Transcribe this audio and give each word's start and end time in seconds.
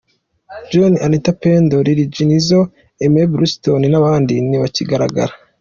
John, 0.71 0.93
Anita 1.05 1.31
Pendo, 1.41 1.75
Lil 1.85 2.01
G, 2.13 2.15
Nizzo, 2.29 2.59
Aime 3.03 3.21
Bluestone 3.31 3.85
n’abandi 3.89 4.33
ntibakihagaragara. 4.47 5.33